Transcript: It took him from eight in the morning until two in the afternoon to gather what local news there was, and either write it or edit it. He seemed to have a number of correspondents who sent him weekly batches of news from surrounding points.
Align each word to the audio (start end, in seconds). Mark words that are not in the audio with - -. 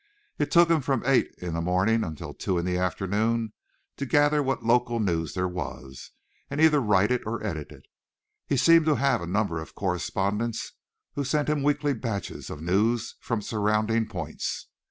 It 0.39 0.49
took 0.49 0.67
him 0.71 0.81
from 0.81 1.03
eight 1.05 1.29
in 1.37 1.53
the 1.53 1.61
morning 1.61 2.03
until 2.03 2.33
two 2.33 2.57
in 2.57 2.65
the 2.65 2.75
afternoon 2.75 3.53
to 3.97 4.05
gather 4.07 4.41
what 4.41 4.63
local 4.65 4.99
news 4.99 5.35
there 5.35 5.47
was, 5.47 6.09
and 6.49 6.59
either 6.59 6.81
write 6.81 7.11
it 7.11 7.21
or 7.27 7.45
edit 7.45 7.71
it. 7.71 7.85
He 8.47 8.57
seemed 8.57 8.87
to 8.87 8.95
have 8.95 9.21
a 9.21 9.27
number 9.27 9.61
of 9.61 9.75
correspondents 9.75 10.73
who 11.13 11.23
sent 11.23 11.49
him 11.49 11.61
weekly 11.61 11.93
batches 11.93 12.49
of 12.49 12.63
news 12.63 13.13
from 13.19 13.43
surrounding 13.43 14.07
points. 14.07 14.69